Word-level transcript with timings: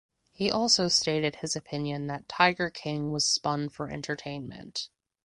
He 0.31 0.49
also 0.49 0.87
stated 0.87 1.35
his 1.35 1.55
opinion 1.55 2.07
that 2.07 2.27
"Tiger 2.27 2.71
King" 2.71 3.11
was 3.11 3.23
spun 3.23 3.69
for 3.69 3.87
entertainment. 3.87 4.89